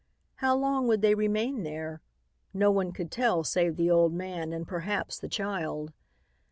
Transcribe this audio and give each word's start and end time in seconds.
How 0.37 0.57
long 0.57 0.87
would 0.87 1.03
they 1.03 1.13
remain 1.13 1.61
there? 1.61 2.01
No 2.55 2.71
one 2.71 2.91
could 2.91 3.11
tell 3.11 3.43
save 3.43 3.75
the 3.77 3.91
old 3.91 4.13
man 4.15 4.51
and 4.51 4.67
perhaps 4.67 5.19
the 5.19 5.29
child. 5.29 5.93